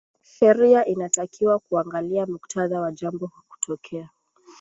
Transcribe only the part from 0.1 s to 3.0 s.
sheria inatakiwa kuangalia muktadha wa